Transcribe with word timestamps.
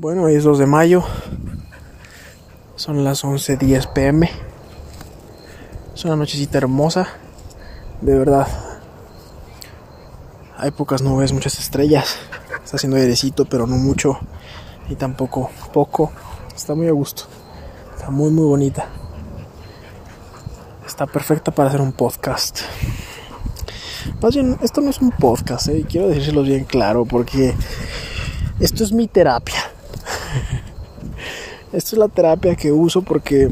Bueno, 0.00 0.22
hoy 0.22 0.36
es 0.36 0.44
2 0.44 0.60
de 0.60 0.66
mayo. 0.66 1.02
Son 2.76 3.02
las 3.02 3.24
11:10 3.24 3.92
pm. 3.92 4.30
Es 5.92 6.04
una 6.04 6.14
nochecita 6.14 6.56
hermosa. 6.58 7.08
De 8.00 8.16
verdad. 8.16 8.46
Hay 10.56 10.70
pocas 10.70 11.02
nubes, 11.02 11.32
muchas 11.32 11.58
estrellas. 11.58 12.16
Está 12.64 12.76
haciendo 12.76 12.96
airecito, 12.96 13.46
pero 13.46 13.66
no 13.66 13.76
mucho. 13.76 14.20
Y 14.88 14.94
tampoco 14.94 15.50
poco. 15.72 16.12
Está 16.54 16.76
muy 16.76 16.86
a 16.86 16.92
gusto. 16.92 17.24
Está 17.96 18.08
muy, 18.10 18.30
muy 18.30 18.44
bonita. 18.44 18.86
Está 20.86 21.06
perfecta 21.06 21.50
para 21.50 21.70
hacer 21.70 21.80
un 21.80 21.90
podcast. 21.90 22.60
Más 24.22 24.32
bien, 24.32 24.58
esto 24.62 24.80
no 24.80 24.90
es 24.90 25.00
un 25.00 25.10
podcast, 25.10 25.66
¿eh? 25.66 25.84
quiero 25.88 26.06
decírselo 26.06 26.42
bien 26.42 26.64
claro, 26.66 27.04
porque 27.04 27.52
esto 28.60 28.84
es 28.84 28.92
mi 28.92 29.08
terapia. 29.08 29.67
Esta 31.70 31.96
es 31.96 31.98
la 31.98 32.08
terapia 32.08 32.56
que 32.56 32.72
uso 32.72 33.02
porque 33.02 33.50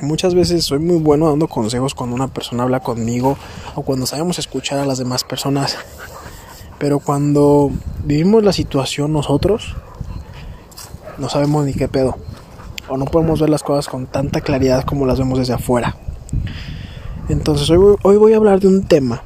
muchas 0.00 0.32
veces 0.32 0.64
soy 0.64 0.78
muy 0.78 0.98
bueno 0.98 1.28
dando 1.28 1.48
consejos 1.48 1.92
cuando 1.92 2.14
una 2.14 2.28
persona 2.28 2.62
habla 2.62 2.78
conmigo 2.78 3.36
o 3.74 3.82
cuando 3.82 4.06
sabemos 4.06 4.38
escuchar 4.38 4.78
a 4.78 4.86
las 4.86 4.98
demás 4.98 5.24
personas. 5.24 5.76
Pero 6.78 7.00
cuando 7.00 7.72
vivimos 8.04 8.44
la 8.44 8.52
situación 8.52 9.12
nosotros, 9.12 9.74
no 11.18 11.28
sabemos 11.28 11.66
ni 11.66 11.74
qué 11.74 11.88
pedo. 11.88 12.16
O 12.88 12.96
no 12.96 13.06
podemos 13.06 13.40
ver 13.40 13.50
las 13.50 13.64
cosas 13.64 13.88
con 13.88 14.06
tanta 14.06 14.40
claridad 14.40 14.84
como 14.84 15.04
las 15.04 15.18
vemos 15.18 15.40
desde 15.40 15.54
afuera. 15.54 15.96
Entonces 17.28 17.68
hoy, 17.70 17.96
hoy 18.02 18.16
voy 18.18 18.34
a 18.34 18.36
hablar 18.36 18.60
de 18.60 18.68
un 18.68 18.84
tema 18.84 19.22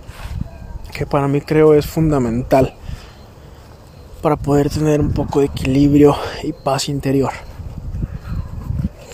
que 0.94 1.04
para 1.04 1.28
mí 1.28 1.42
creo 1.42 1.74
es 1.74 1.84
fundamental 1.84 2.72
para 4.22 4.36
poder 4.36 4.70
tener 4.70 5.02
un 5.02 5.12
poco 5.12 5.40
de 5.40 5.46
equilibrio 5.46 6.16
y 6.42 6.54
paz 6.54 6.88
interior. 6.88 7.49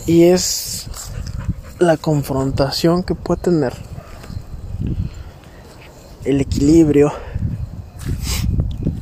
Y 0.07 0.23
es 0.23 0.87
la 1.79 1.97
confrontación 1.97 3.03
que 3.03 3.13
puede 3.13 3.41
tener 3.41 3.73
el 6.23 6.39
equilibrio, 6.39 7.11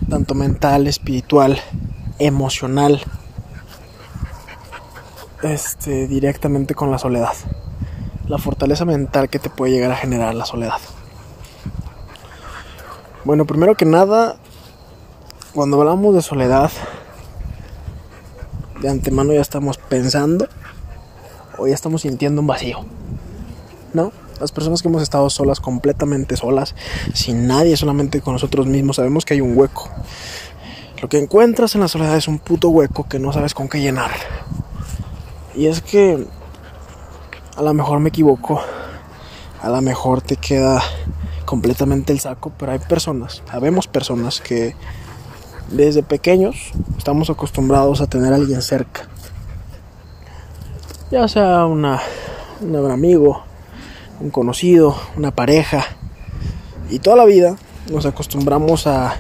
tanto 0.10 0.34
mental, 0.34 0.88
espiritual, 0.88 1.62
emocional, 2.18 3.04
este, 5.44 6.08
directamente 6.08 6.74
con 6.74 6.90
la 6.90 6.98
soledad. 6.98 7.34
La 8.28 8.40
fortaleza 8.40 8.84
mental 8.84 9.30
que 9.30 9.38
te 9.38 9.52
puede 9.52 9.74
llegar 9.74 9.92
a 9.92 9.98
generar 9.98 10.34
la 10.34 10.46
soledad. 10.46 10.80
Bueno, 13.26 13.46
primero 13.46 13.76
que 13.76 13.86
nada, 13.86 14.38
cuando 15.54 15.80
hablamos 15.80 16.16
de 16.16 16.24
soledad, 16.24 16.72
de 18.82 18.90
antemano 18.90 19.34
ya 19.34 19.42
estamos 19.42 19.78
pensando 19.78 20.48
o 21.58 21.68
ya 21.68 21.74
estamos 21.74 22.02
sintiendo 22.02 22.42
un 22.42 22.48
vacío. 22.48 22.86
¿No? 23.94 24.12
Las 24.40 24.52
personas 24.52 24.82
que 24.82 24.90
hemos 24.90 25.02
estado 25.02 25.30
solas, 25.30 25.60
completamente 25.60 26.36
solas, 26.36 26.76
sin 27.14 27.48
nadie, 27.48 27.78
solamente 27.78 28.20
con 28.22 28.34
nosotros 28.34 28.68
mismos, 28.68 28.98
sabemos 28.98 29.24
que 29.24 29.36
hay 29.36 29.42
un 29.42 29.58
hueco. 29.58 29.90
Lo 31.02 31.08
que 31.08 31.18
encuentras 31.18 31.76
en 31.76 31.82
la 31.82 31.88
soledad 31.88 32.18
es 32.18 32.28
un 32.28 32.40
puto 32.40 32.70
hueco 32.70 33.08
que 33.08 33.20
no 33.20 33.32
sabes 33.32 33.54
con 33.54 33.70
qué 33.70 33.80
llenar. 33.80 34.12
Y 35.56 35.68
es 35.68 35.82
que 35.82 36.28
a 37.56 37.62
lo 37.62 37.74
mejor 37.74 38.00
me 38.00 38.10
equivoco, 38.10 38.62
a 39.62 39.70
lo 39.70 39.82
mejor 39.82 40.22
te 40.22 40.36
queda 40.36 40.82
completamente 41.46 42.12
el 42.12 42.20
saco, 42.20 42.52
pero 42.58 42.74
hay 42.74 42.80
personas, 42.80 43.42
sabemos 43.50 43.88
personas 43.88 44.42
que 44.42 44.76
desde 45.70 46.04
pequeños 46.04 46.72
estamos 46.98 47.30
acostumbrados 47.30 48.02
a 48.02 48.08
tener 48.08 48.34
a 48.34 48.36
alguien 48.36 48.62
cerca. 48.62 49.08
Ya 51.16 51.30
sea 51.30 51.66
una, 51.66 52.02
un 52.60 52.92
amigo, 52.92 53.42
un 54.20 54.32
conocido, 54.32 54.98
una 55.16 55.32
pareja. 55.32 55.86
Y 56.90 57.00
toda 57.00 57.16
la 57.16 57.24
vida 57.24 57.56
nos 57.90 58.06
acostumbramos 58.06 58.86
a 58.86 59.16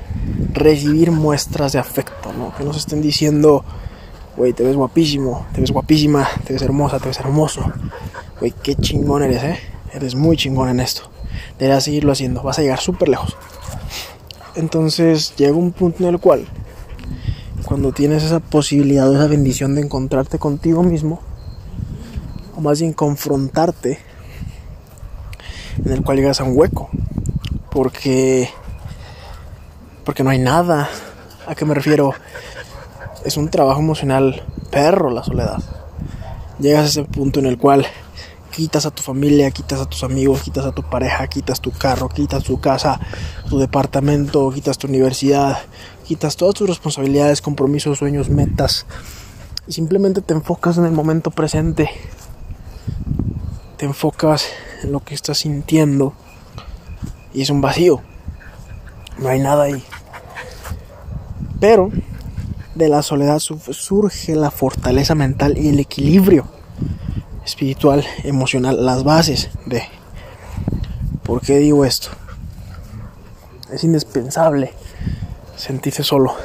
recibir 0.51 1.11
muestras 1.11 1.72
de 1.72 1.79
afecto, 1.79 2.34
¿no? 2.38 2.53
Que 2.57 2.66
nos 2.66 2.75
estén 2.75 3.01
diciendo, 3.01 3.63
güey, 4.35 4.51
te 4.51 4.66
ves 4.66 4.75
guapísimo, 4.75 5.45
te 5.53 5.61
ves 5.61 5.72
guapísima, 5.72 6.28
te 6.45 6.51
ves 6.51 6.63
hermosa, 6.63 7.00
te 7.00 7.07
ves 7.07 7.19
hermoso. 7.22 7.61
Güey, 8.41 8.53
qué 8.61 8.75
chingón 8.75 9.23
eres, 9.23 9.44
¿eh? 9.45 9.59
Eres 9.94 10.16
muy 10.16 10.35
chingón 10.35 10.67
en 10.67 10.81
esto. 10.81 11.03
Deberás 11.57 11.85
seguirlo 11.85 12.11
haciendo, 12.11 12.44
vas 12.44 12.59
a 12.59 12.61
llegar 12.61 12.81
súper 12.81 13.07
lejos. 13.07 13.38
Entonces 14.55 15.34
llega 15.38 15.53
un 15.53 15.72
punto 15.72 16.03
en 16.03 16.09
el 16.09 16.19
cual, 16.19 16.45
cuando 17.66 17.94
tienes 17.94 18.22
esa 18.22 18.41
posibilidad 18.41 19.09
o 19.09 19.16
esa 19.16 19.28
bendición 19.28 19.75
de 19.75 19.81
encontrarte 19.81 20.39
contigo 20.39 20.84
mismo, 20.84 21.22
o 22.55 22.61
más 22.61 22.79
bien 22.79 22.93
confrontarte, 22.93 23.99
en 25.83 25.91
el 25.91 26.03
cual 26.03 26.17
llegas 26.17 26.39
a 26.39 26.43
un 26.43 26.57
hueco, 26.57 26.89
porque, 27.69 28.49
porque 30.03 30.23
no 30.23 30.29
hay 30.29 30.39
nada. 30.39 30.89
¿A 31.47 31.55
qué 31.55 31.66
me 31.66 31.73
refiero? 31.73 32.13
Es 33.23 33.38
un 33.38 33.49
trabajo 33.49 33.79
emocional 33.79 34.43
perro 34.71 35.09
la 35.09 35.23
soledad. 35.23 35.61
Llegas 36.59 36.83
a 36.83 36.88
ese 36.88 37.03
punto 37.03 37.39
en 37.39 37.45
el 37.47 37.57
cual 37.57 37.85
quitas 38.55 38.85
a 38.85 38.91
tu 38.91 39.03
familia, 39.03 39.51
quitas 39.51 39.81
a 39.81 39.85
tus 39.85 40.03
amigos, 40.03 40.41
quitas 40.41 40.66
a 40.66 40.72
tu 40.72 40.81
pareja, 40.83 41.27
quitas 41.27 41.59
tu 41.59 41.72
carro, 41.72 42.07
quitas 42.07 42.43
tu 42.43 42.61
casa, 42.61 42.99
tu 43.49 43.59
departamento, 43.59 44.49
quitas 44.51 44.77
tu 44.77 44.87
universidad, 44.87 45.57
quitas 46.07 46.37
todas 46.37 46.55
tus 46.55 46.69
responsabilidades, 46.69 47.41
compromisos, 47.41 47.97
sueños, 47.97 48.29
metas 48.29 48.85
y 49.67 49.73
simplemente 49.73 50.22
te 50.22 50.33
enfocas 50.33 50.77
en 50.77 50.85
el 50.85 50.91
momento 50.91 51.31
presente. 51.31 51.89
Enfocas 53.85 54.47
en 54.84 54.91
lo 54.91 55.00
que 55.01 55.13
estás 55.13 55.38
sintiendo 55.38 56.13
y 57.34 57.44
es 57.44 57.51
un 57.51 57.62
vacío. 57.62 58.01
No 59.19 59.29
hay 59.29 59.40
nada 59.40 59.66
ahí. 59.66 59.84
Pero 61.59 61.91
de 62.73 62.90
la 62.90 63.03
soledad 63.03 63.40
surge 63.40 64.35
la 64.35 64.50
fortaleza 64.50 65.13
mental 65.13 65.57
y 65.57 65.69
el 65.69 65.79
equilibrio 65.79 66.47
espiritual, 67.46 68.03
emocional, 68.23 68.84
las 68.84 69.03
bases 69.03 69.50
de... 69.68 69.84
¿Por 71.23 71.41
qué 71.41 71.57
digo 71.57 71.85
esto? 71.85 72.09
Es 73.72 73.84
indispensable 73.84 74.73
sentirse 75.56 76.03
solo 76.03 76.35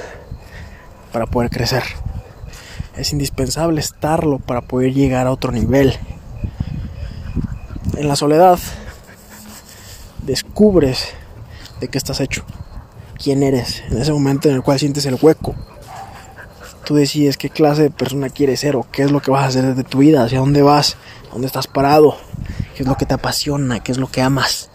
para 1.11 1.27
poder 1.27 1.51
crecer. 1.51 1.84
Es 2.97 3.12
indispensable 3.12 3.81
estarlo 3.81 4.39
para 4.39 4.61
poder 4.61 4.93
llegar 4.93 5.27
a 5.27 5.33
otro 5.33 5.53
nivel. 5.53 5.97
En 8.00 8.09
la 8.09 8.16
soledad 8.16 8.59
descubres 10.22 11.09
de 11.81 11.88
qué 11.88 11.99
estás 11.99 12.21
hecho, 12.21 12.47
quién 13.22 13.43
eres, 13.43 13.83
en 13.91 13.99
ese 14.00 14.11
momento 14.11 14.49
en 14.49 14.55
el 14.55 14.62
cual 14.62 14.78
sientes 14.78 15.05
el 15.05 15.19
hueco. 15.21 15.55
Tú 16.87 16.94
decides 16.94 17.37
qué 17.37 17.50
clase 17.50 17.83
de 17.83 17.91
persona 17.91 18.31
quieres 18.31 18.60
ser 18.60 18.75
o 18.75 18.87
qué 18.91 19.03
es 19.03 19.10
lo 19.10 19.21
que 19.21 19.31
vas 19.31 19.44
a 19.44 19.49
hacer 19.49 19.75
de 19.75 19.84
tu 19.84 19.99
vida, 19.99 20.25
hacia 20.25 20.39
dónde 20.39 20.62
vas, 20.62 20.97
dónde 21.31 21.47
estás 21.47 21.66
parado, 21.66 22.16
qué 22.75 22.84
es 22.84 22.89
lo 22.89 22.97
que 22.97 23.05
te 23.05 23.12
apasiona, 23.12 23.81
qué 23.81 23.93
es 23.93 23.99
lo 23.99 24.10
que 24.10 24.22
amas, 24.22 24.71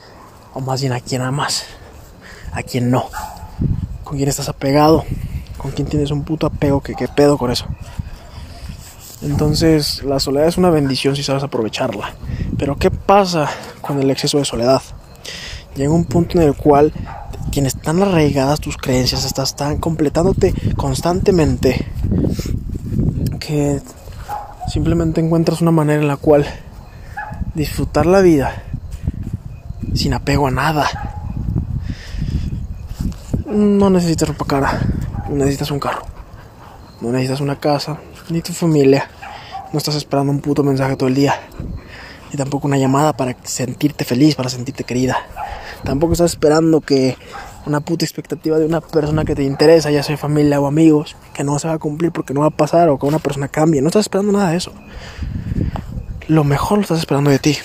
o 0.54 0.62
más 0.62 0.82
bien 0.82 0.94
a 0.94 1.00
quién 1.00 1.24
amas, 1.24 1.66
a 2.52 2.62
quién 2.62 2.92
no, 2.92 3.10
con 4.04 4.18
quién 4.18 4.30
estás 4.30 4.50
apegado, 4.50 5.04
con 5.58 5.72
quién 5.72 5.88
tienes 5.88 6.12
un 6.12 6.24
puto 6.24 6.46
apego, 6.46 6.80
que 6.82 6.94
qué 6.94 7.08
pedo 7.08 7.40
con 7.40 7.50
eso. 7.50 7.66
Entonces, 9.26 10.04
la 10.04 10.20
soledad 10.20 10.48
es 10.48 10.58
una 10.58 10.70
bendición 10.70 11.16
si 11.16 11.24
sabes 11.24 11.44
aprovecharla. 11.44 12.14
Pero 12.60 12.78
¿qué 12.78 12.92
pasa 12.92 13.50
con 13.82 14.00
el 14.00 14.12
exceso 14.12 14.38
de 14.38 14.46
soledad? 14.46 14.82
Llega 15.76 15.92
un 15.92 16.06
punto 16.06 16.40
en 16.40 16.48
el 16.48 16.56
cual 16.56 16.94
tienes 17.50 17.76
tan 17.76 18.02
arraigadas 18.04 18.60
tus 18.60 18.78
creencias, 18.78 19.26
estás 19.26 19.56
tan 19.56 19.78
completándote 19.78 20.54
constantemente 20.76 21.88
que 23.40 23.82
simplemente 24.72 25.22
encuentras 25.22 25.62
una 25.62 25.72
manera 25.72 26.02
en 26.02 26.08
la 26.08 26.18
cual 26.18 26.46
disfrutar 27.56 28.06
la 28.06 28.22
vida 28.22 28.64
sin 29.96 30.14
apego 30.14 30.48
a 30.48 30.52
nada. 30.52 30.88
No 33.48 33.90
necesitas 33.90 34.30
ropa 34.30 34.46
cara, 34.46 34.82
no 35.30 35.36
necesitas 35.36 35.72
un 35.72 35.80
carro, 35.80 36.04
no 37.02 37.12
necesitas 37.12 37.42
una 37.42 37.60
casa, 37.60 37.98
ni 38.30 38.42
tu 38.42 38.54
familia. 38.54 39.10
No 39.76 39.80
estás 39.80 39.96
esperando 39.96 40.32
un 40.32 40.40
puto 40.40 40.64
mensaje 40.64 40.96
todo 40.96 41.10
el 41.10 41.16
día, 41.16 41.38
ni 42.32 42.38
tampoco 42.38 42.66
una 42.66 42.78
llamada 42.78 43.12
para 43.12 43.36
sentirte 43.44 44.06
feliz, 44.06 44.34
para 44.36 44.48
sentirte 44.48 44.86
querida. 44.86 45.18
Tampoco 45.84 46.14
estás 46.14 46.32
esperando 46.32 46.80
que 46.80 47.18
una 47.66 47.82
puta 47.82 48.06
expectativa 48.06 48.58
de 48.58 48.66
una 48.66 48.80
persona 48.80 49.26
que 49.26 49.36
te 49.36 49.44
interesa, 49.44 49.92
ya 49.92 50.02
sea 50.02 50.16
familia 50.16 50.62
o 50.62 50.68
amigos, 50.68 51.18
que 51.34 51.44
no 51.44 51.60
se 51.60 51.68
va 51.68 51.74
a 51.74 51.78
cumplir 51.78 52.14
porque 52.14 52.34
no 52.34 52.40
va 52.40 52.46
a 52.46 52.52
pasar 52.52 52.88
o 52.88 52.98
que 52.98 53.06
una 53.06 53.20
persona 53.20 53.50
cambie. 53.50 53.82
No 53.82 53.88
estás 53.88 54.06
esperando 54.06 54.32
nada 54.32 54.52
de 54.52 54.56
eso. 54.56 54.72
Lo 56.30 56.46
mejor 56.46 56.78
lo 56.78 56.84
estás 56.84 57.00
esperando 57.00 57.30
de 57.30 57.40
ti. 57.40 57.58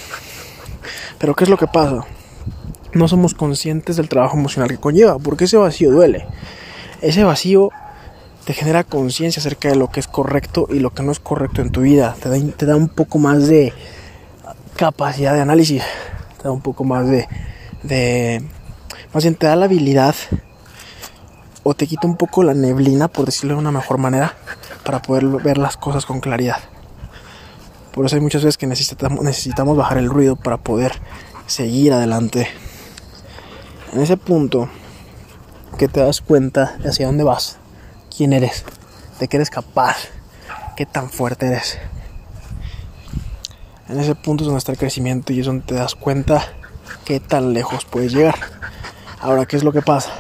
Pero 1.20 1.36
¿qué 1.36 1.44
es 1.44 1.50
lo 1.50 1.58
que 1.58 1.68
pasa? 1.68 2.06
No 2.92 3.06
somos 3.06 3.34
conscientes 3.34 3.94
del 3.94 4.08
trabajo 4.08 4.36
emocional 4.36 4.68
que 4.68 4.78
conlleva, 4.78 5.20
porque 5.20 5.44
ese 5.44 5.58
vacío 5.58 5.92
duele. 5.92 6.26
Ese 7.02 7.22
vacío 7.22 7.70
te 8.50 8.54
genera 8.54 8.82
conciencia 8.82 9.38
acerca 9.38 9.68
de 9.68 9.76
lo 9.76 9.92
que 9.92 10.00
es 10.00 10.08
correcto 10.08 10.66
y 10.68 10.80
lo 10.80 10.90
que 10.90 11.04
no 11.04 11.12
es 11.12 11.20
correcto 11.20 11.62
en 11.62 11.70
tu 11.70 11.82
vida. 11.82 12.16
Te 12.20 12.28
da, 12.28 12.36
te 12.56 12.66
da 12.66 12.74
un 12.74 12.88
poco 12.88 13.20
más 13.20 13.46
de 13.46 13.72
capacidad 14.74 15.34
de 15.34 15.40
análisis, 15.40 15.84
te 16.36 16.42
da 16.42 16.50
un 16.50 16.60
poco 16.60 16.82
más 16.82 17.06
de, 17.06 17.28
de, 17.84 18.42
más 19.14 19.22
bien 19.22 19.36
te 19.36 19.46
da 19.46 19.54
la 19.54 19.66
habilidad 19.66 20.16
o 21.62 21.74
te 21.74 21.86
quita 21.86 22.08
un 22.08 22.16
poco 22.16 22.42
la 22.42 22.52
neblina, 22.52 23.06
por 23.06 23.24
decirlo 23.24 23.54
de 23.54 23.60
una 23.60 23.70
mejor 23.70 23.98
manera, 23.98 24.34
para 24.82 25.00
poder 25.00 25.26
ver 25.26 25.56
las 25.56 25.76
cosas 25.76 26.04
con 26.04 26.18
claridad. 26.18 26.58
Por 27.92 28.04
eso 28.04 28.16
hay 28.16 28.20
muchas 28.20 28.42
veces 28.42 28.58
que 28.58 28.66
necesitamos, 28.66 29.22
necesitamos 29.22 29.76
bajar 29.76 29.98
el 29.98 30.10
ruido 30.10 30.34
para 30.34 30.56
poder 30.56 31.00
seguir 31.46 31.92
adelante. 31.92 32.48
En 33.92 34.00
ese 34.00 34.16
punto 34.16 34.68
que 35.78 35.86
te 35.86 36.00
das 36.00 36.20
cuenta 36.20 36.76
de 36.78 36.88
hacia 36.88 37.06
dónde 37.06 37.22
vas, 37.22 37.59
quién 38.20 38.34
eres, 38.34 38.66
de 39.18 39.28
qué 39.28 39.38
eres 39.38 39.48
capaz, 39.48 39.96
qué 40.76 40.84
tan 40.84 41.08
fuerte 41.08 41.46
eres. 41.46 41.78
En 43.88 43.98
ese 43.98 44.14
punto 44.14 44.44
es 44.44 44.46
donde 44.46 44.58
está 44.58 44.72
el 44.72 44.76
crecimiento 44.76 45.32
y 45.32 45.40
es 45.40 45.46
donde 45.46 45.64
te 45.64 45.74
das 45.74 45.94
cuenta 45.94 46.52
qué 47.06 47.18
tan 47.18 47.54
lejos 47.54 47.86
puedes 47.86 48.12
llegar. 48.12 48.34
Ahora, 49.22 49.46
¿qué 49.46 49.56
es 49.56 49.64
lo 49.64 49.72
que 49.72 49.80
pasa? 49.80 50.12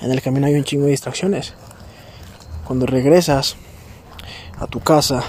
En 0.00 0.12
el 0.12 0.22
camino 0.22 0.46
hay 0.46 0.54
un 0.54 0.64
chingo 0.64 0.86
de 0.86 0.92
distracciones. 0.92 1.52
Cuando 2.64 2.86
regresas 2.86 3.56
a 4.58 4.66
tu 4.66 4.80
casa 4.80 5.22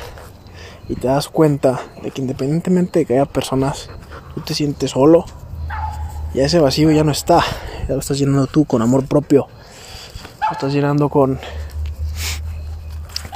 y 0.88 0.96
te 0.96 1.08
das 1.08 1.28
cuenta 1.28 1.82
de 2.02 2.12
que 2.12 2.22
independientemente 2.22 3.00
de 3.00 3.06
que 3.06 3.16
haya 3.16 3.26
personas, 3.26 3.90
tú 4.34 4.40
te 4.40 4.54
sientes 4.54 4.92
solo, 4.92 5.26
ya 6.34 6.46
ese 6.46 6.60
vacío 6.60 6.90
ya 6.90 7.04
no 7.04 7.12
está, 7.12 7.44
ya 7.86 7.96
lo 7.96 8.00
estás 8.00 8.18
llenando 8.18 8.48
tú 8.48 8.64
con 8.64 8.82
amor 8.82 9.06
propio, 9.08 9.50
lo 10.40 10.52
estás 10.54 10.72
llenando 10.72 11.10
con 11.10 11.38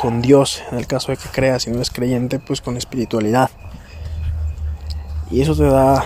con 0.02 0.22
Dios, 0.22 0.64
en 0.72 0.80
el 0.80 0.88
caso 0.88 1.12
de 1.12 1.18
que 1.18 1.30
creas, 1.30 1.64
si 1.64 1.70
no 1.70 1.76
eres 1.76 1.92
creyente, 1.92 2.40
pues 2.40 2.60
con 2.60 2.76
espiritualidad. 2.76 3.52
Y 5.30 5.42
eso 5.42 5.56
te 5.56 5.64
da 5.64 6.04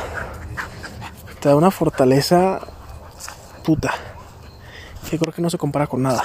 te 1.40 1.50
da 1.50 1.56
una 1.56 1.72
fortaleza 1.72 2.60
puta 3.64 3.94
que 5.10 5.20
creo 5.20 5.32
que 5.32 5.42
no 5.42 5.50
se 5.50 5.58
compara 5.58 5.88
con 5.88 6.02
nada. 6.02 6.24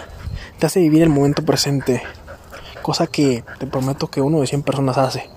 Te 0.59 0.67
hace 0.67 0.81
vivir 0.81 1.03
el 1.03 1.11
momento 1.11 1.45
presente, 1.45 2.03
cosa 2.83 3.07
que 3.07 3.45
te 3.59 3.67
prometo 3.67 4.09
que 4.09 4.21
uno 4.21 4.41
de 4.41 4.47
100 4.47 4.63
personas 4.63 4.99
hace. 4.99 5.29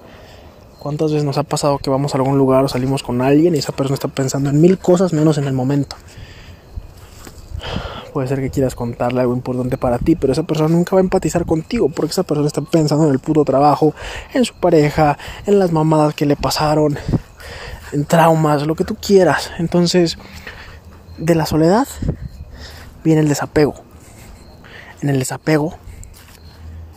¿Cuántas 0.80 1.12
veces 1.12 1.26
nos 1.26 1.38
ha 1.38 1.44
pasado 1.44 1.78
que 1.78 1.90
vamos 1.90 2.16
a 2.16 2.18
algún 2.18 2.38
lugar 2.38 2.64
o 2.64 2.68
salimos 2.68 3.04
con 3.04 3.22
alguien 3.22 3.56
y 3.56 3.60
esa 3.60 3.74
persona 3.74 3.96
está 3.96 4.08
pensando 4.08 4.50
en 4.50 4.60
mil 4.60 4.80
cosas 4.80 5.14
menos 5.14 5.38
en 5.38 5.46
el 5.46 5.54
momento? 5.54 5.98
Puede 8.14 8.28
ser 8.28 8.42
que 8.42 8.52
quieras 8.52 8.76
contarle 8.76 9.22
algo 9.22 9.34
importante 9.34 9.76
para 9.76 9.98
ti, 9.98 10.16
pero 10.16 10.34
esa 10.34 10.44
persona 10.44 10.70
nunca 10.70 10.96
va 10.96 11.00
a 11.00 11.04
empatizar 11.04 11.48
contigo 11.48 11.90
porque 11.90 12.12
esa 12.12 12.22
persona 12.22 12.46
está 12.46 12.62
pensando 12.62 13.06
en 13.06 13.12
el 13.12 13.18
puto 13.18 13.44
trabajo, 13.44 13.96
en 14.36 14.46
su 14.46 14.54
pareja, 14.54 15.18
en 15.48 15.58
las 15.58 15.72
mamadas 15.72 16.14
que 16.14 16.28
le 16.28 16.36
pasaron, 16.36 16.96
en 17.92 18.06
traumas, 18.06 18.68
lo 18.68 18.76
que 18.76 18.84
tú 18.84 18.96
quieras. 18.96 19.50
Entonces, 19.58 20.20
de 21.18 21.34
la 21.34 21.48
soledad 21.48 21.88
viene 23.04 23.22
el 23.22 23.30
desapego. 23.30 23.74
En 25.02 25.10
el 25.10 25.18
desapego 25.18 25.74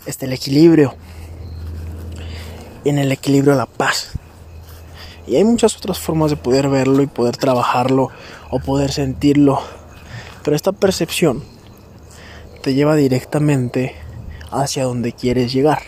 está 0.05 0.27
el 0.27 0.35
equilibrio. 0.35 0.95
En 2.85 2.99
el 2.99 3.11
equilibrio 3.11 3.55
la 3.55 3.65
paz. 3.65 4.11
Y 5.27 5.37
hay 5.37 5.45
muchas 5.45 5.79
otras 5.79 5.99
formas 5.99 6.31
de 6.31 6.37
poder 6.37 6.69
verlo 6.69 7.03
y 7.03 7.07
poder 7.07 7.39
trabajarlo 7.39 8.11
o 8.51 8.61
poder 8.61 8.93
sentirlo 8.93 9.63
pero 10.47 10.55
esta 10.55 10.71
percepción 10.71 11.43
te 12.63 12.75
lleva 12.75 12.95
directamente 12.95 13.97
hacia 14.53 14.85
donde 14.85 15.13
quieres 15.13 15.53
llegar. 15.53 15.83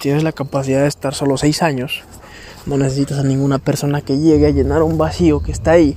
Tienes 0.00 0.22
la 0.22 0.32
capacidad 0.32 0.80
de 0.80 0.88
estar 0.88 1.14
solo 1.14 1.36
seis 1.36 1.60
años. 1.60 2.04
No 2.64 2.78
necesitas 2.78 3.18
a 3.18 3.22
ninguna 3.22 3.58
persona 3.58 4.00
que 4.00 4.16
llegue 4.16 4.46
a 4.46 4.50
llenar 4.50 4.82
un 4.82 4.96
vacío 4.96 5.42
que 5.42 5.52
está 5.52 5.72
ahí. 5.72 5.94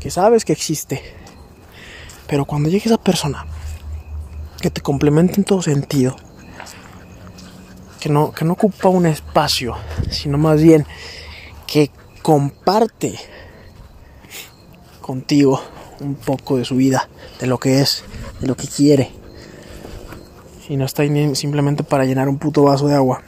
Que 0.00 0.10
sabes 0.10 0.46
que 0.46 0.54
existe. 0.54 1.02
Pero 2.28 2.46
cuando 2.46 2.70
llegue 2.70 2.86
esa 2.86 2.96
persona 2.96 3.44
que 4.62 4.70
te 4.70 4.80
complemente 4.80 5.34
en 5.36 5.44
todo 5.44 5.60
sentido, 5.60 6.16
que 8.00 8.08
no, 8.08 8.32
que 8.32 8.46
no 8.46 8.54
ocupa 8.54 8.88
un 8.88 9.04
espacio, 9.04 9.76
sino 10.08 10.38
más 10.38 10.62
bien 10.62 10.86
que 11.66 11.90
comparte 12.22 13.18
contigo 15.02 15.60
un 16.00 16.14
poco 16.14 16.56
de 16.56 16.64
su 16.64 16.76
vida, 16.76 17.08
de 17.40 17.46
lo 17.46 17.58
que 17.58 17.80
es, 17.80 18.04
de 18.40 18.46
lo 18.46 18.56
que 18.56 18.66
quiere. 18.66 19.12
Y 20.68 20.76
no 20.76 20.84
está 20.84 21.02
ahí 21.02 21.34
simplemente 21.34 21.84
para 21.84 22.04
llenar 22.04 22.28
un 22.28 22.38
puto 22.38 22.62
vaso 22.62 22.88
de 22.88 22.94
agua. 22.94 23.22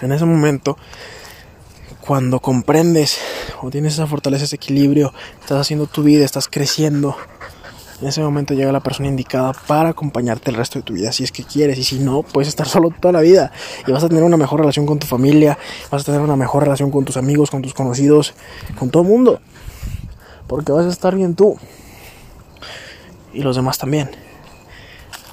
En 0.00 0.12
ese 0.12 0.24
momento, 0.24 0.78
cuando 2.00 2.40
comprendes 2.40 3.18
o 3.60 3.70
tienes 3.70 3.94
esa 3.94 4.06
fortaleza, 4.06 4.44
ese 4.44 4.56
equilibrio, 4.56 5.12
estás 5.40 5.60
haciendo 5.60 5.86
tu 5.86 6.02
vida, 6.02 6.24
estás 6.24 6.48
creciendo, 6.48 7.16
en 8.00 8.06
ese 8.06 8.22
momento 8.22 8.54
llega 8.54 8.70
la 8.70 8.80
persona 8.80 9.08
indicada 9.08 9.52
para 9.52 9.88
acompañarte 9.88 10.50
el 10.50 10.56
resto 10.56 10.78
de 10.78 10.84
tu 10.84 10.92
vida, 10.92 11.10
si 11.10 11.24
es 11.24 11.32
que 11.32 11.42
quieres, 11.42 11.78
y 11.78 11.84
si 11.84 11.98
no, 11.98 12.22
puedes 12.22 12.48
estar 12.48 12.68
solo 12.68 12.90
toda 12.90 13.12
la 13.12 13.20
vida 13.20 13.50
y 13.86 13.90
vas 13.90 14.04
a 14.04 14.08
tener 14.08 14.22
una 14.22 14.36
mejor 14.36 14.60
relación 14.60 14.86
con 14.86 14.98
tu 14.98 15.06
familia, 15.06 15.58
vas 15.90 16.02
a 16.02 16.04
tener 16.04 16.20
una 16.20 16.36
mejor 16.36 16.62
relación 16.62 16.90
con 16.90 17.04
tus 17.04 17.16
amigos, 17.16 17.50
con 17.50 17.60
tus 17.60 17.74
conocidos, 17.74 18.34
con 18.78 18.90
todo 18.90 19.02
el 19.02 19.08
mundo. 19.08 19.40
Porque 20.48 20.72
vas 20.72 20.86
a 20.86 20.90
estar 20.90 21.14
bien 21.14 21.36
tú. 21.36 21.56
Y 23.32 23.42
los 23.42 23.54
demás 23.54 23.78
también. 23.78 24.10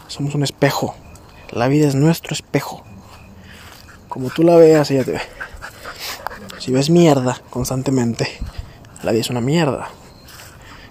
Somos 0.07 0.35
un 0.35 0.43
espejo. 0.43 0.93
La 1.49 1.67
vida 1.67 1.87
es 1.87 1.95
nuestro 1.95 2.33
espejo. 2.33 2.83
Como 4.09 4.29
tú 4.29 4.43
la 4.43 4.55
veas, 4.55 4.91
ella 4.91 5.03
te 5.03 5.13
ve. 5.13 5.21
Si 6.59 6.71
ves 6.71 6.89
mierda 6.89 7.41
constantemente, 7.49 8.27
la 9.03 9.11
vida 9.11 9.21
es 9.21 9.29
una 9.29 9.41
mierda. 9.41 9.89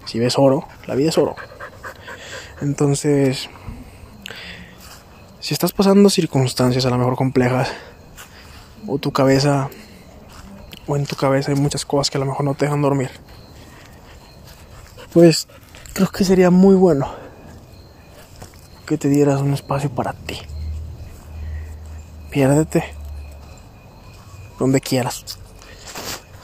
Si 0.07 0.19
ves 0.19 0.39
oro, 0.39 0.67
la 0.87 0.95
vida 0.95 1.11
es 1.11 1.19
oro. 1.19 1.37
Entonces, 2.61 3.49
si 5.41 5.53
estás 5.53 5.73
pasando 5.73 6.09
circunstancias 6.11 6.87
a 6.87 6.91
lo 6.91 6.99
mejor 6.99 7.17
complejas, 7.17 7.71
o 8.87 8.99
tu 8.99 9.13
cabeza, 9.13 9.69
o 10.87 10.97
en 10.97 11.07
tu 11.07 11.17
cabeza 11.17 11.51
hay 11.51 11.59
muchas 11.59 11.85
cosas 11.85 12.11
que 12.11 12.19
a 12.19 12.21
lo 12.21 12.27
mejor 12.27 12.45
no 12.45 12.55
te 12.55 12.67
dejan 12.67 12.83
dormir, 12.83 13.11
pues 15.15 15.47
creo 15.93 16.09
que 16.09 16.25
sería 16.25 16.51
muy 16.51 16.75
bueno 16.75 17.15
que 18.85 18.99
te 18.99 19.09
dieras 19.09 19.41
un 19.41 19.55
espacio 19.55 19.89
para 19.89 20.13
ti. 20.13 20.39
Piérdete 22.31 22.85
donde 24.59 24.81
quieras. 24.81 25.39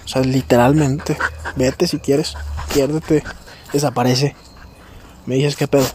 O 0.04 0.08
sea, 0.08 0.22
literalmente, 0.22 1.18
vete 1.56 1.88
si 1.88 1.98
quieres, 1.98 2.36
piérdete, 2.72 3.24
desaparece. 3.72 4.36
Me 5.26 5.34
dices 5.34 5.56
qué 5.56 5.66
pedo. 5.66 5.86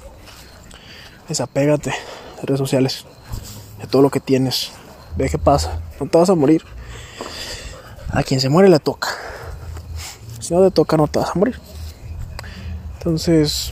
Desapégate 1.29 1.89
de 1.89 2.41
redes 2.43 2.59
sociales, 2.59 3.05
de 3.79 3.87
todo 3.87 4.01
lo 4.01 4.11
que 4.11 4.19
tienes. 4.19 4.71
Ve 5.15 5.29
qué 5.29 5.37
pasa, 5.37 5.81
no 5.99 6.07
te 6.07 6.17
vas 6.17 6.29
a 6.29 6.35
morir. 6.35 6.63
A 8.09 8.21
quien 8.21 8.41
se 8.41 8.49
muere 8.49 8.69
le 8.69 8.79
toca. 8.79 9.09
Si 10.39 10.53
no 10.53 10.61
te 10.61 10.71
toca, 10.71 10.97
no 10.97 11.07
te 11.07 11.19
vas 11.19 11.29
a 11.29 11.39
morir. 11.39 11.59
Entonces, 13.05 13.71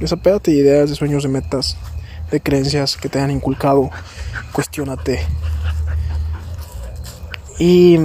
desapégate 0.00 0.50
de 0.50 0.56
ideas, 0.56 0.88
de 0.88 0.96
sueños, 0.96 1.24
de 1.24 1.28
metas, 1.28 1.76
de 2.30 2.40
creencias 2.40 2.96
que 2.96 3.10
te 3.10 3.20
han 3.20 3.30
inculcado. 3.30 3.90
Cuestiónate. 4.50 5.26
Y 7.58 7.98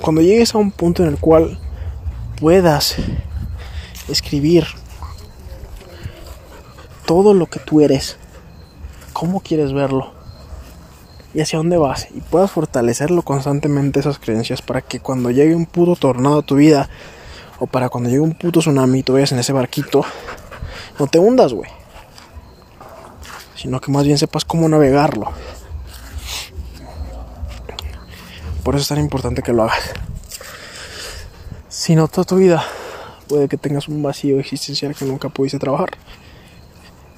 cuando 0.00 0.22
llegues 0.22 0.54
a 0.54 0.58
un 0.58 0.70
punto 0.70 1.02
en 1.02 1.10
el 1.10 1.18
cual 1.18 1.58
puedas 2.40 2.96
escribir 4.08 4.64
todo 7.04 7.34
lo 7.34 7.44
que 7.44 7.60
tú 7.60 7.82
eres, 7.82 8.16
cómo 9.12 9.40
quieres 9.40 9.74
verlo 9.74 10.14
y 11.34 11.42
hacia 11.42 11.58
dónde 11.58 11.76
vas 11.76 12.08
y 12.14 12.22
puedas 12.22 12.50
fortalecerlo 12.50 13.20
constantemente 13.20 14.00
esas 14.00 14.18
creencias 14.18 14.62
para 14.62 14.80
que 14.80 15.00
cuando 15.00 15.30
llegue 15.30 15.54
un 15.54 15.66
puto 15.66 15.94
tornado 15.94 16.38
a 16.38 16.42
tu 16.42 16.54
vida 16.54 16.88
o 17.58 17.66
para 17.66 17.88
cuando 17.88 18.10
llegue 18.10 18.20
un 18.20 18.34
puto 18.34 18.60
tsunami 18.60 19.00
y 19.00 19.02
tú 19.02 19.14
vayas 19.14 19.32
en 19.32 19.38
ese 19.38 19.52
barquito, 19.52 20.04
no 20.98 21.06
te 21.06 21.18
hundas, 21.18 21.52
güey. 21.52 21.70
Sino 23.56 23.80
que 23.80 23.90
más 23.90 24.04
bien 24.04 24.18
sepas 24.18 24.44
cómo 24.44 24.68
navegarlo. 24.68 25.32
Por 28.62 28.74
eso 28.74 28.82
es 28.82 28.88
tan 28.88 28.98
importante 28.98 29.42
que 29.42 29.52
lo 29.52 29.64
hagas. 29.64 29.92
Si 31.68 31.94
no, 31.94 32.08
toda 32.08 32.24
tu 32.24 32.36
vida 32.36 32.64
puede 33.28 33.48
que 33.48 33.56
tengas 33.56 33.88
un 33.88 34.02
vacío 34.02 34.38
existencial 34.38 34.94
que 34.94 35.04
nunca 35.04 35.28
pudiste 35.28 35.58
trabajar. 35.58 35.90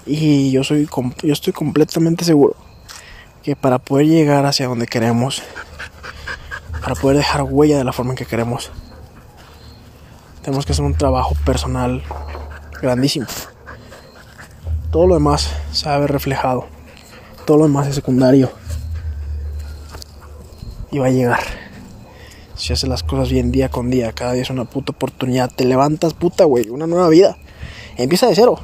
Y 0.06 0.50
yo, 0.52 0.64
soy, 0.64 0.88
yo 1.22 1.32
estoy 1.32 1.52
completamente 1.52 2.24
seguro 2.24 2.56
que 3.42 3.54
para 3.54 3.78
poder 3.78 4.06
llegar 4.06 4.44
hacia 4.46 4.66
donde 4.66 4.86
queremos, 4.86 5.42
para 6.80 6.94
poder 6.94 7.18
dejar 7.18 7.42
huella 7.42 7.78
de 7.78 7.84
la 7.84 7.92
forma 7.92 8.12
en 8.12 8.16
que 8.16 8.26
queremos, 8.26 8.72
tenemos 10.46 10.64
que 10.64 10.70
hacer 10.70 10.84
un 10.84 10.94
trabajo 10.94 11.34
personal 11.44 12.04
grandísimo. 12.80 13.26
Todo 14.92 15.08
lo 15.08 15.14
demás 15.14 15.50
se 15.72 15.88
va 15.88 15.96
a 15.96 15.98
ver 15.98 16.12
reflejado. 16.12 16.66
Todo 17.44 17.56
lo 17.56 17.62
demás 17.64 17.88
es 17.88 17.96
secundario. 17.96 18.52
Y 20.92 21.00
va 21.00 21.06
a 21.06 21.10
llegar. 21.10 21.40
Si 22.54 22.72
haces 22.72 22.88
las 22.88 23.02
cosas 23.02 23.28
bien 23.28 23.50
día 23.50 23.70
con 23.70 23.90
día, 23.90 24.12
cada 24.12 24.34
día 24.34 24.42
es 24.42 24.50
una 24.50 24.66
puta 24.66 24.92
oportunidad. 24.92 25.50
Te 25.50 25.64
levantas, 25.64 26.14
puta, 26.14 26.44
güey, 26.44 26.68
una 26.68 26.86
nueva 26.86 27.08
vida. 27.08 27.36
Empieza 27.96 28.28
de 28.28 28.36
cero. 28.36 28.60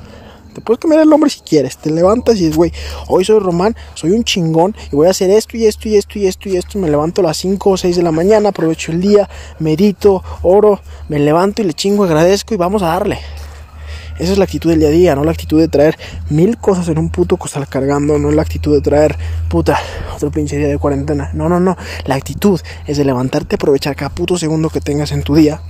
Te 0.54 0.60
puedes 0.60 0.80
cambiar 0.80 1.02
el 1.02 1.08
nombre 1.08 1.30
si 1.30 1.40
quieres. 1.40 1.78
Te 1.78 1.90
levantas 1.90 2.36
y 2.36 2.40
dices, 2.40 2.56
güey, 2.56 2.72
hoy 3.08 3.24
soy 3.24 3.38
Román, 3.38 3.74
soy 3.94 4.10
un 4.10 4.24
chingón 4.24 4.76
y 4.90 4.96
voy 4.96 5.06
a 5.06 5.10
hacer 5.10 5.30
esto 5.30 5.56
y 5.56 5.66
esto 5.66 5.88
y 5.88 5.96
esto 5.96 6.18
y 6.18 6.26
esto 6.26 6.48
y 6.48 6.56
esto. 6.56 6.78
Me 6.78 6.90
levanto 6.90 7.20
a 7.22 7.24
las 7.24 7.38
5 7.38 7.70
o 7.70 7.76
6 7.76 7.96
de 7.96 8.02
la 8.02 8.12
mañana, 8.12 8.50
aprovecho 8.50 8.92
el 8.92 9.00
día, 9.00 9.28
medito, 9.58 10.22
oro, 10.42 10.80
me 11.08 11.18
levanto 11.18 11.62
y 11.62 11.64
le 11.64 11.72
chingo, 11.72 12.04
agradezco 12.04 12.54
y 12.54 12.56
vamos 12.56 12.82
a 12.82 12.86
darle. 12.86 13.18
Esa 14.18 14.32
es 14.32 14.38
la 14.38 14.44
actitud 14.44 14.70
del 14.70 14.80
día 14.80 14.88
a 14.88 14.92
día, 14.92 15.14
no 15.16 15.24
la 15.24 15.30
actitud 15.30 15.58
de 15.58 15.68
traer 15.68 15.98
mil 16.28 16.58
cosas 16.58 16.86
en 16.88 16.98
un 16.98 17.08
puto 17.08 17.38
costal 17.38 17.66
cargando, 17.66 18.18
no 18.18 18.30
la 18.30 18.42
actitud 18.42 18.74
de 18.74 18.82
traer, 18.82 19.16
puta, 19.48 19.80
otro 20.14 20.30
pinche 20.30 20.56
día 20.56 20.68
de 20.68 20.78
cuarentena. 20.78 21.30
No, 21.32 21.48
no, 21.48 21.58
no. 21.58 21.76
La 22.04 22.14
actitud 22.14 22.60
es 22.86 22.98
de 22.98 23.04
levantarte, 23.04 23.56
aprovechar 23.56 23.96
cada 23.96 24.10
puto 24.10 24.36
segundo 24.36 24.68
que 24.68 24.80
tengas 24.80 25.12
en 25.12 25.22
tu 25.22 25.34
día 25.34 25.60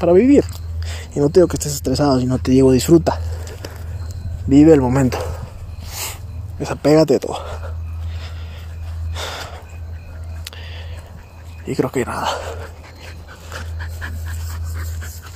para 0.00 0.12
vivir. 0.12 0.44
Y 1.14 1.20
no 1.20 1.28
te 1.30 1.40
digo 1.40 1.48
que 1.48 1.56
estés 1.56 1.74
estresado, 1.74 2.20
sino 2.20 2.38
te 2.38 2.52
digo 2.52 2.72
disfruta. 2.72 3.18
Vive 4.46 4.72
el 4.72 4.80
momento. 4.80 5.18
Desapégate 6.58 7.14
de 7.14 7.20
todo. 7.20 7.38
Y 11.66 11.74
creo 11.74 11.90
que 11.90 12.04
nada. 12.04 12.28